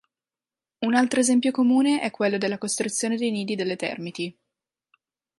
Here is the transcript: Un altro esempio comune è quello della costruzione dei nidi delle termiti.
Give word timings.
Un 0.79 0.95
altro 0.95 1.19
esempio 1.19 1.51
comune 1.51 2.01
è 2.01 2.09
quello 2.09 2.39
della 2.39 2.57
costruzione 2.57 3.17
dei 3.17 3.29
nidi 3.29 3.53
delle 3.53 3.75
termiti. 3.75 4.35